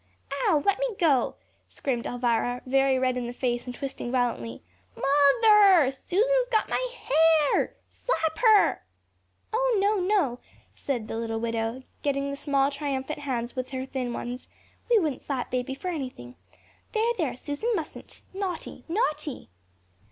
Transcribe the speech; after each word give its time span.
"Ow! 0.33 0.63
Let 0.65 0.79
me 0.79 0.95
go!" 0.97 1.35
screamed 1.69 2.07
Elvira, 2.07 2.63
very 2.65 2.97
red 2.97 3.17
in 3.17 3.27
the 3.27 3.33
face 3.33 3.67
and 3.67 3.75
twisting 3.75 4.11
violently. 4.11 4.63
"Moth_er_, 4.97 5.93
Susan's 5.93 6.49
got 6.51 6.67
my 6.67 6.83
hair! 6.91 7.75
Slap 7.87 8.39
her." 8.39 8.81
"Oh, 9.53 9.77
no, 9.79 9.97
no," 9.99 10.39
said 10.73 11.07
the 11.07 11.17
little 11.17 11.39
widow, 11.39 11.83
getting 12.01 12.31
the 12.31 12.35
small, 12.35 12.71
triumphant 12.71 13.19
hands 13.19 13.55
within 13.55 13.79
her 13.81 13.85
thin 13.85 14.11
ones; 14.11 14.47
"we 14.89 14.97
wouldn't 14.97 15.21
slap 15.21 15.51
baby 15.51 15.75
for 15.75 15.89
anything. 15.89 16.33
There, 16.93 17.11
there, 17.19 17.37
Susan 17.37 17.71
mustn't. 17.75 18.23
Naughty 18.33 18.83
naughty!" 18.89 19.49